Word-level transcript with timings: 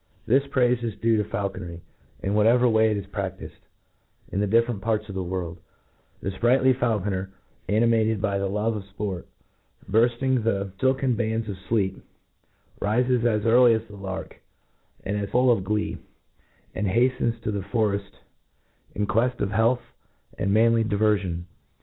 This 0.25 0.41
praife 0.47 0.83
is 0.83 0.95
due 0.99 1.15
to 1.17 1.29
faulconry, 1.29 1.79
m 2.23 2.33
whatever 2.33 2.67
way 2.67 2.89
it 2.89 2.97
is 2.97 3.05
praftifed 3.05 3.59
in 4.29 4.39
the 4.39 4.47
different 4.47 4.81
parts 4.81 5.07
of 5.07 5.13
the 5.13 5.21
world. 5.21 5.59
The 6.23 6.31
fprightly 6.31 6.73
faujconcr, 6.75 7.29
animated 7.69 8.19
by 8.19 8.39
the 8.39 8.47
love 8.49 8.75
of 8.75 8.83
fport, 8.97 9.25
burfting 9.87 10.43
the 10.43 10.71
fdken 10.79 11.15
bands 11.15 11.47
of 11.47 11.55
fleep, 11.69 12.01
rifes 12.79 13.11
early 13.23 13.75
as 13.75 13.85
the 13.87 13.95
lark, 13.95 14.41
and 15.05 15.17
as 15.17 15.29
full 15.29 15.51
of 15.51 15.63
glee 15.63 15.93
j 15.97 16.01
and 16.73 16.87
haftens 16.87 17.39
tq 17.41 17.43
INTRODUCTION, 17.43 17.51
iii 17.53 17.53
t6 17.53 17.53
the 17.61 17.67
foreft 17.77 18.11
in 18.95 19.05
queft 19.05 19.39
of 19.39 19.51
health 19.51 19.81
and 20.35 20.51
manly 20.51 20.83
diver 20.83 21.17
* 21.17 21.19
(ion. 21.19 21.45